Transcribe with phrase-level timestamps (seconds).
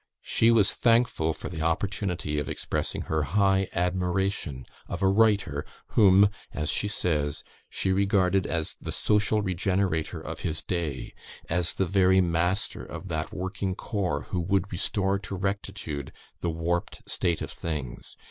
[0.23, 6.29] She was thankful for the opportunity of expressing her high admiration of a writer, whom,
[6.51, 11.13] as she says, she regarded "as the social regenerator of his day
[11.49, 17.07] as the very master of that working corps who would restore to rectitude the warped
[17.07, 18.17] state of things.